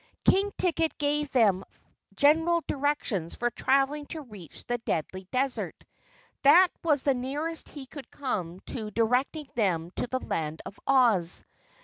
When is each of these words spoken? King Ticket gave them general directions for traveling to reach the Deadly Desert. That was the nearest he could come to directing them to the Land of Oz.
King 0.25 0.51
Ticket 0.57 0.97
gave 0.97 1.31
them 1.31 1.63
general 2.15 2.63
directions 2.67 3.35
for 3.35 3.51
traveling 3.51 4.07
to 4.07 4.21
reach 4.23 4.65
the 4.65 4.79
Deadly 4.79 5.27
Desert. 5.29 5.75
That 6.41 6.69
was 6.83 7.03
the 7.03 7.13
nearest 7.13 7.69
he 7.69 7.85
could 7.85 8.09
come 8.09 8.61
to 8.61 8.89
directing 8.89 9.47
them 9.53 9.91
to 9.97 10.07
the 10.07 10.19
Land 10.19 10.63
of 10.65 10.79
Oz. 10.87 11.43